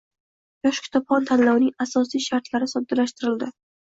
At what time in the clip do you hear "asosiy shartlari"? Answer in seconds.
1.85-2.71